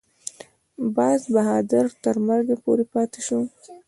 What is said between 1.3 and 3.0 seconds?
بهادر تر مرګه پورې